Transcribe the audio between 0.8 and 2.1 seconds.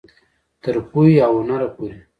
پوهې او هنره پورې.